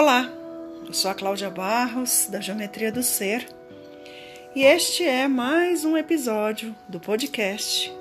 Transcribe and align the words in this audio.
Olá, 0.00 0.30
eu 0.86 0.94
sou 0.94 1.10
a 1.10 1.14
Cláudia 1.14 1.50
Barros, 1.50 2.28
da 2.30 2.40
Geometria 2.40 2.92
do 2.92 3.02
Ser, 3.02 3.44
e 4.54 4.62
este 4.62 5.02
é 5.02 5.26
mais 5.26 5.84
um 5.84 5.96
episódio 5.96 6.72
do 6.88 7.00
podcast 7.00 7.92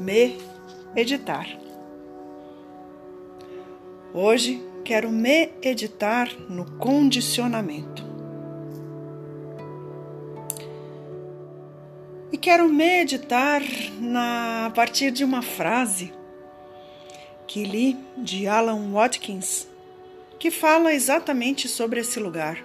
Me 0.00 0.36
Editar. 0.96 1.46
Hoje 4.12 4.60
quero 4.84 5.12
me 5.12 5.50
editar 5.62 6.28
no 6.48 6.68
condicionamento. 6.72 8.02
E 12.32 12.36
quero 12.36 12.68
meditar 12.68 13.62
na, 14.00 14.66
a 14.66 14.70
partir 14.70 15.12
de 15.12 15.22
uma 15.22 15.42
frase 15.42 16.12
que 17.46 17.62
li 17.62 17.96
de 18.16 18.48
Alan 18.48 18.90
Watkins 18.90 19.68
que 20.38 20.50
fala 20.50 20.92
exatamente 20.92 21.68
sobre 21.68 22.00
esse 22.00 22.20
lugar, 22.20 22.64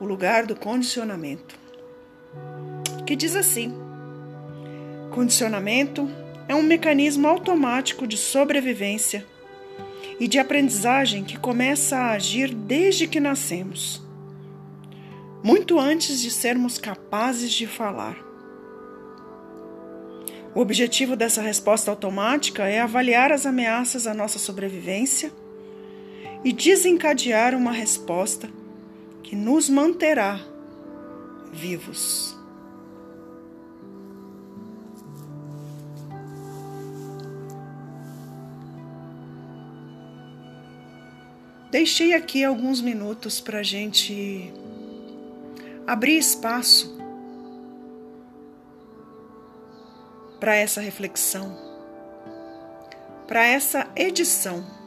o 0.00 0.04
lugar 0.04 0.44
do 0.44 0.56
condicionamento. 0.56 1.58
Que 3.06 3.14
diz 3.14 3.36
assim: 3.36 3.72
Condicionamento 5.10 6.10
é 6.48 6.54
um 6.54 6.62
mecanismo 6.62 7.28
automático 7.28 8.06
de 8.06 8.16
sobrevivência 8.16 9.24
e 10.18 10.26
de 10.26 10.38
aprendizagem 10.38 11.24
que 11.24 11.38
começa 11.38 11.96
a 11.96 12.10
agir 12.12 12.52
desde 12.52 13.06
que 13.06 13.20
nascemos, 13.20 14.02
muito 15.42 15.78
antes 15.78 16.20
de 16.20 16.30
sermos 16.30 16.76
capazes 16.76 17.52
de 17.52 17.66
falar. 17.66 18.16
O 20.52 20.60
objetivo 20.60 21.14
dessa 21.14 21.40
resposta 21.40 21.92
automática 21.92 22.64
é 22.68 22.80
avaliar 22.80 23.30
as 23.30 23.46
ameaças 23.46 24.08
à 24.08 24.12
nossa 24.12 24.38
sobrevivência 24.38 25.32
e 26.44 26.52
desencadear 26.52 27.54
uma 27.54 27.72
resposta 27.72 28.48
que 29.22 29.36
nos 29.36 29.68
manterá 29.68 30.40
vivos. 31.52 32.36
Deixei 41.70 42.14
aqui 42.14 42.42
alguns 42.42 42.80
minutos 42.80 43.40
para 43.40 43.60
a 43.60 43.62
gente 43.62 44.52
abrir 45.86 46.18
espaço 46.18 46.98
para 50.40 50.56
essa 50.56 50.80
reflexão, 50.80 51.56
para 53.28 53.46
essa 53.46 53.88
edição 53.94 54.79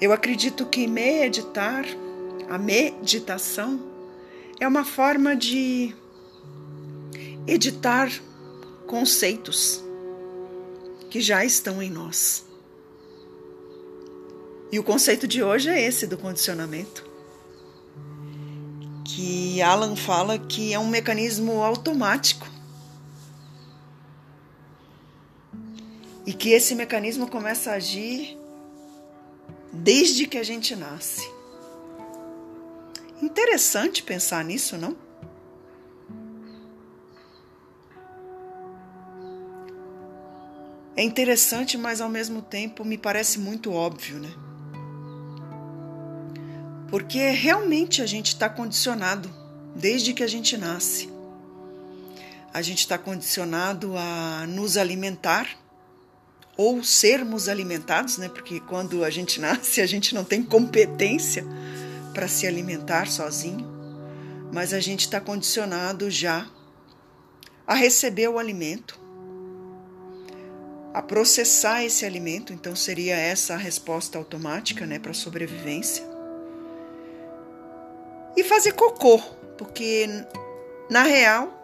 Eu 0.00 0.14
acredito 0.14 0.64
que 0.64 0.86
meditar, 0.86 1.84
a 2.48 2.56
meditação, 2.56 3.78
é 4.58 4.66
uma 4.66 4.82
forma 4.82 5.36
de 5.36 5.94
editar 7.46 8.10
conceitos 8.86 9.84
que 11.10 11.20
já 11.20 11.44
estão 11.44 11.82
em 11.82 11.90
nós. 11.90 12.46
E 14.72 14.78
o 14.78 14.82
conceito 14.82 15.28
de 15.28 15.42
hoje 15.42 15.68
é 15.68 15.84
esse 15.84 16.06
do 16.06 16.16
condicionamento. 16.16 17.04
Que 19.04 19.60
Alan 19.60 19.96
fala 19.96 20.38
que 20.38 20.72
é 20.72 20.78
um 20.78 20.88
mecanismo 20.88 21.62
automático. 21.62 22.48
E 26.24 26.32
que 26.32 26.50
esse 26.50 26.74
mecanismo 26.74 27.28
começa 27.28 27.72
a 27.72 27.74
agir 27.74 28.39
desde 29.82 30.26
que 30.26 30.36
a 30.36 30.42
gente 30.42 30.76
nasce. 30.76 31.26
Interessante 33.22 34.02
pensar 34.02 34.44
nisso, 34.44 34.76
não? 34.76 34.96
É 40.96 41.02
interessante, 41.02 41.78
mas 41.78 42.00
ao 42.02 42.10
mesmo 42.10 42.42
tempo 42.42 42.84
me 42.84 42.98
parece 42.98 43.38
muito 43.38 43.72
óbvio, 43.72 44.18
né? 44.18 44.30
Porque 46.90 47.30
realmente 47.30 48.02
a 48.02 48.06
gente 48.06 48.28
está 48.28 48.50
condicionado 48.50 49.30
desde 49.74 50.12
que 50.12 50.22
a 50.22 50.26
gente 50.26 50.58
nasce. 50.58 51.08
A 52.52 52.60
gente 52.60 52.80
está 52.80 52.98
condicionado 52.98 53.94
a 53.96 54.44
nos 54.46 54.76
alimentar 54.76 55.48
ou 56.60 56.84
sermos 56.84 57.48
alimentados, 57.48 58.18
né? 58.18 58.28
Porque 58.28 58.60
quando 58.60 59.02
a 59.02 59.08
gente 59.08 59.40
nasce, 59.40 59.80
a 59.80 59.86
gente 59.86 60.14
não 60.14 60.22
tem 60.22 60.42
competência 60.42 61.42
para 62.12 62.28
se 62.28 62.46
alimentar 62.46 63.06
sozinho, 63.06 63.66
mas 64.52 64.74
a 64.74 64.80
gente 64.80 65.00
está 65.00 65.18
condicionado 65.18 66.10
já 66.10 66.46
a 67.66 67.74
receber 67.74 68.28
o 68.28 68.38
alimento, 68.38 69.00
a 70.92 71.00
processar 71.00 71.82
esse 71.82 72.04
alimento, 72.04 72.52
então 72.52 72.76
seria 72.76 73.16
essa 73.16 73.54
a 73.54 73.56
resposta 73.56 74.18
automática, 74.18 74.84
né, 74.84 74.98
para 74.98 75.14
sobrevivência. 75.14 76.04
E 78.36 78.44
fazer 78.44 78.72
cocô, 78.72 79.18
porque 79.56 80.06
na 80.90 81.04
real 81.04 81.56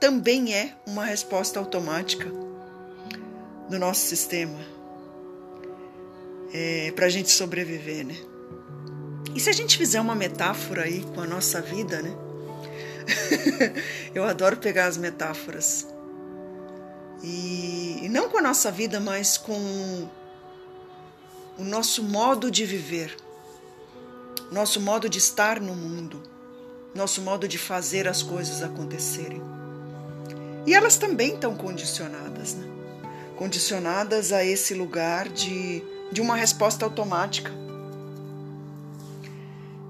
também 0.00 0.54
é 0.54 0.72
uma 0.86 1.04
resposta 1.04 1.58
automática 1.58 2.49
do 3.70 3.78
nosso 3.78 4.04
sistema 4.04 4.58
é, 6.52 6.92
para 6.94 7.06
a 7.06 7.08
gente 7.08 7.30
sobreviver, 7.30 8.04
né? 8.04 8.16
E 9.34 9.38
se 9.38 9.48
a 9.48 9.52
gente 9.52 9.78
fizer 9.78 10.00
uma 10.00 10.16
metáfora 10.16 10.82
aí 10.82 11.04
com 11.14 11.20
a 11.20 11.26
nossa 11.26 11.62
vida, 11.62 12.02
né? 12.02 12.12
Eu 14.12 14.24
adoro 14.24 14.56
pegar 14.56 14.86
as 14.86 14.96
metáforas. 14.96 15.86
E, 17.22 18.00
e 18.02 18.08
não 18.08 18.28
com 18.28 18.38
a 18.38 18.42
nossa 18.42 18.72
vida, 18.72 18.98
mas 18.98 19.36
com 19.36 20.08
o 21.56 21.62
nosso 21.62 22.02
modo 22.02 22.50
de 22.50 22.64
viver, 22.64 23.16
nosso 24.50 24.80
modo 24.80 25.08
de 25.08 25.18
estar 25.18 25.60
no 25.60 25.76
mundo, 25.76 26.20
nosso 26.92 27.20
modo 27.20 27.46
de 27.46 27.58
fazer 27.58 28.08
as 28.08 28.20
coisas 28.20 28.62
acontecerem. 28.62 29.40
E 30.66 30.74
elas 30.74 30.96
também 30.96 31.34
estão 31.34 31.54
condicionadas, 31.54 32.54
né? 32.54 32.79
Condicionadas 33.40 34.32
a 34.32 34.44
esse 34.44 34.74
lugar 34.74 35.26
de, 35.26 35.82
de 36.12 36.20
uma 36.20 36.36
resposta 36.36 36.84
automática. 36.84 37.50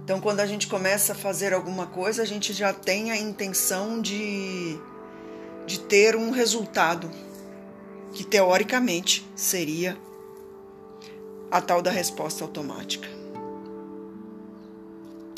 Então, 0.05 0.21
quando 0.21 0.39
a 0.39 0.47
gente 0.47 0.69
começa 0.69 1.15
a 1.15 1.17
fazer 1.17 1.53
alguma 1.53 1.89
coisa, 1.89 2.23
a 2.23 2.25
gente 2.25 2.53
já 2.53 2.73
tem 2.73 3.11
a 3.11 3.17
intenção 3.17 4.01
de, 4.01 4.79
de 5.67 5.81
ter 5.81 6.15
um 6.15 6.31
resultado 6.31 7.11
que 8.13 8.23
teoricamente 8.23 9.29
seria 9.35 9.99
a 11.51 11.61
tal 11.61 11.83
da 11.83 11.91
resposta 11.91 12.45
automática. 12.45 13.09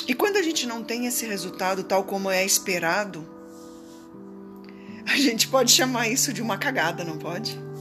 E 0.06 0.12
quando 0.12 0.36
a 0.36 0.42
gente 0.42 0.66
não 0.66 0.84
tem 0.84 1.06
esse 1.06 1.24
resultado 1.24 1.82
tal 1.82 2.04
como 2.04 2.30
é 2.30 2.44
esperado, 2.44 3.26
a 5.06 5.16
gente 5.16 5.48
pode 5.48 5.72
chamar 5.72 6.08
isso 6.08 6.30
de 6.30 6.42
uma 6.42 6.58
cagada, 6.58 7.02
não 7.04 7.16
pode? 7.16 7.71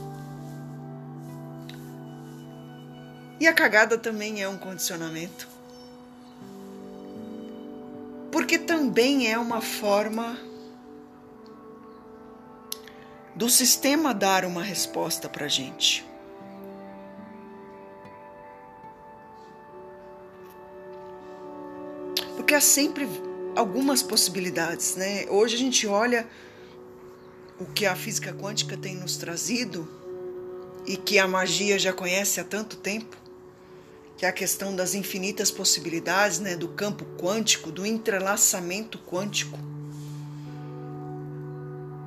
E 3.42 3.48
a 3.48 3.54
cagada 3.54 3.98
também 3.98 4.44
é 4.44 4.48
um 4.48 4.56
condicionamento. 4.56 5.48
Porque 8.32 8.60
também 8.60 9.32
é 9.32 9.36
uma 9.36 9.62
forma 9.62 10.38
do 13.36 13.50
sistema 13.50 14.14
dar 14.14 14.46
uma 14.46 14.62
resposta 14.62 15.28
para 15.28 15.48
gente. 15.48 16.06
Porque 22.36 22.54
há 22.54 22.62
sempre 22.62 23.10
algumas 23.56 24.04
possibilidades, 24.04 24.96
né? 24.96 25.26
Hoje 25.32 25.56
a 25.56 25.58
gente 25.58 25.88
olha 25.88 26.28
o 27.60 27.66
que 27.66 27.88
a 27.88 27.96
física 27.96 28.32
quântica 28.34 28.78
tem 28.78 28.94
nos 28.94 29.18
trazido 29.18 29.88
e 30.86 30.96
que 30.96 31.18
a 31.18 31.28
magia 31.28 31.80
já 31.80 31.92
conhece 31.92 32.40
há 32.40 32.44
tanto 32.44 32.78
tempo 32.78 33.21
que 34.22 34.26
é 34.28 34.30
a 34.30 34.32
questão 34.32 34.76
das 34.76 34.94
infinitas 34.94 35.50
possibilidades, 35.50 36.38
né, 36.38 36.56
do 36.56 36.68
campo 36.68 37.06
quântico, 37.20 37.72
do 37.72 37.84
entrelaçamento 37.84 39.00
quântico. 39.00 39.58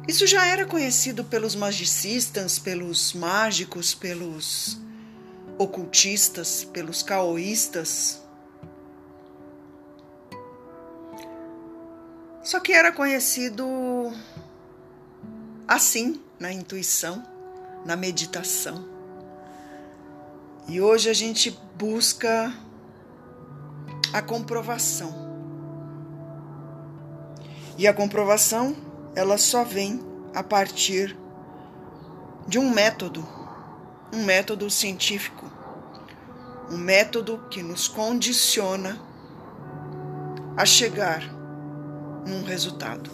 Isso 0.06 0.24
já 0.24 0.46
era 0.46 0.64
conhecido 0.64 1.24
pelos 1.24 1.56
magicistas, 1.56 2.56
pelos 2.56 3.14
mágicos, 3.14 3.96
pelos 3.96 4.78
ocultistas, 5.58 6.62
pelos 6.62 7.02
caoístas. 7.02 8.22
Só 12.44 12.60
que 12.60 12.72
era 12.72 12.92
conhecido 12.92 13.66
assim, 15.66 16.22
na 16.38 16.52
intuição, 16.52 17.26
na 17.84 17.96
meditação. 17.96 18.93
E 20.66 20.80
hoje 20.80 21.10
a 21.10 21.12
gente 21.12 21.58
busca 21.76 22.52
a 24.12 24.22
comprovação. 24.22 25.12
E 27.76 27.86
a 27.86 27.92
comprovação, 27.92 28.74
ela 29.14 29.36
só 29.36 29.62
vem 29.62 30.00
a 30.34 30.42
partir 30.42 31.16
de 32.46 32.58
um 32.58 32.70
método, 32.70 33.26
um 34.12 34.24
método 34.24 34.70
científico, 34.70 35.44
um 36.70 36.78
método 36.78 37.46
que 37.50 37.62
nos 37.62 37.86
condiciona 37.86 38.98
a 40.56 40.64
chegar 40.64 41.22
num 42.26 42.42
resultado. 42.42 43.10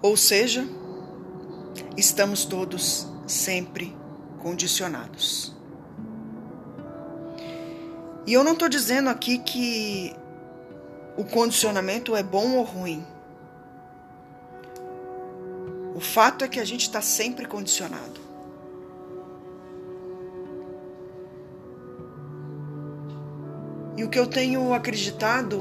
Ou 0.00 0.16
seja, 0.16 0.68
estamos 1.96 2.44
todos 2.44 3.06
sempre 3.26 3.96
condicionados. 4.38 5.54
E 8.26 8.32
eu 8.32 8.44
não 8.44 8.52
estou 8.52 8.68
dizendo 8.68 9.08
aqui 9.08 9.38
que 9.38 10.14
o 11.16 11.24
condicionamento 11.24 12.14
é 12.14 12.22
bom 12.22 12.56
ou 12.56 12.62
ruim. 12.62 13.04
O 15.94 16.00
fato 16.00 16.44
é 16.44 16.48
que 16.48 16.60
a 16.60 16.64
gente 16.64 16.82
está 16.82 17.00
sempre 17.00 17.46
condicionado. 17.46 18.20
E 23.96 24.04
o 24.04 24.08
que 24.08 24.18
eu 24.18 24.28
tenho 24.28 24.72
acreditado 24.72 25.60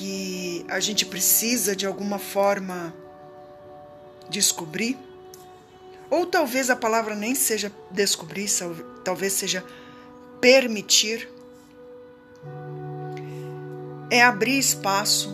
que 0.00 0.64
a 0.66 0.80
gente 0.80 1.04
precisa 1.04 1.76
de 1.76 1.84
alguma 1.84 2.18
forma 2.18 2.94
descobrir, 4.30 4.96
ou 6.08 6.24
talvez 6.24 6.70
a 6.70 6.74
palavra 6.74 7.14
nem 7.14 7.34
seja 7.34 7.70
descobrir, 7.90 8.48
talvez 9.04 9.34
seja 9.34 9.62
permitir, 10.40 11.28
é 14.10 14.22
abrir 14.22 14.58
espaço 14.58 15.30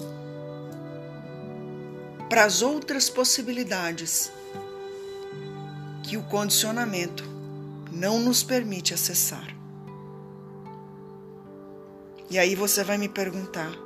para 2.29 2.45
as 2.45 2.61
outras 2.61 3.09
possibilidades 3.09 4.33
que 6.03 6.17
o 6.17 6.25
condicionamento 6.25 7.23
não 7.93 8.19
nos 8.19 8.43
permite 8.43 8.93
acessar. 8.93 9.47
E 12.29 12.37
aí 12.37 12.57
você 12.57 12.83
vai 12.83 12.99
me 12.99 13.09
perguntar: 13.09 13.86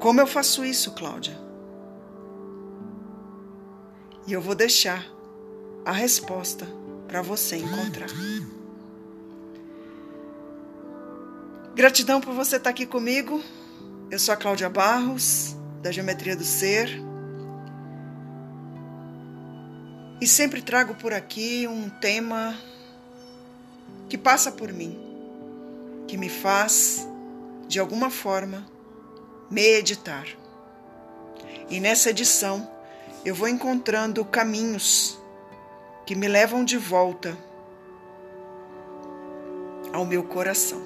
como 0.00 0.20
eu 0.20 0.26
faço 0.26 0.64
isso, 0.64 0.92
Cláudia? 0.92 1.38
E 4.26 4.32
eu 4.32 4.40
vou 4.40 4.54
deixar 4.54 5.04
a 5.84 5.92
resposta 5.92 6.66
para 7.06 7.22
você 7.22 7.56
encontrar. 7.56 8.08
Gratidão 11.74 12.20
por 12.20 12.34
você 12.34 12.56
estar 12.56 12.70
aqui 12.70 12.84
comigo. 12.84 13.42
Eu 14.10 14.18
sou 14.18 14.34
a 14.34 14.36
Cláudia 14.36 14.68
Barros, 14.68 15.56
da 15.80 15.90
Geometria 15.90 16.36
do 16.36 16.44
Ser. 16.44 16.90
E 20.20 20.26
sempre 20.26 20.60
trago 20.60 20.94
por 20.94 21.12
aqui 21.12 21.66
um 21.68 21.88
tema 21.88 22.54
que 24.08 24.18
passa 24.18 24.50
por 24.50 24.72
mim, 24.72 24.98
que 26.06 26.16
me 26.16 26.28
faz 26.28 27.06
de 27.68 27.78
alguma 27.78 28.10
forma, 28.10 28.66
meditar. 29.50 30.26
E 31.70 31.80
nessa 31.80 32.10
edição 32.10 32.68
eu 33.24 33.34
vou 33.34 33.48
encontrando 33.48 34.24
caminhos 34.24 35.18
que 36.06 36.14
me 36.14 36.28
levam 36.28 36.64
de 36.64 36.78
volta 36.78 37.36
ao 39.92 40.04
meu 40.04 40.22
coração. 40.22 40.80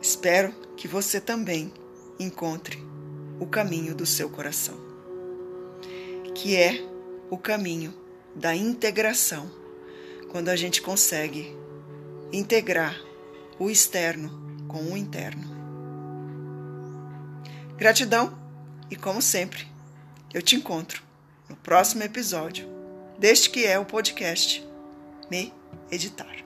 Espero 0.00 0.52
que 0.76 0.86
você 0.86 1.20
também 1.20 1.72
encontre 2.18 2.78
o 3.40 3.46
caminho 3.46 3.94
do 3.94 4.04
seu 4.04 4.28
coração, 4.28 4.74
que 6.34 6.56
é 6.56 6.84
o 7.30 7.38
caminho 7.38 7.94
da 8.34 8.54
integração, 8.54 9.50
quando 10.30 10.48
a 10.48 10.56
gente 10.56 10.82
consegue 10.82 11.56
integrar 12.32 13.00
o 13.58 13.70
externo 13.70 14.30
com 14.68 14.82
o 14.92 14.96
interno. 14.96 15.53
Gratidão 17.76 18.38
e, 18.90 18.96
como 18.96 19.20
sempre, 19.20 19.66
eu 20.32 20.40
te 20.40 20.54
encontro 20.54 21.02
no 21.48 21.56
próximo 21.56 22.02
episódio 22.02 22.68
deste 23.18 23.50
que 23.50 23.66
é 23.66 23.78
o 23.78 23.84
podcast 23.84 24.64
Me 25.30 25.52
Editar. 25.90 26.43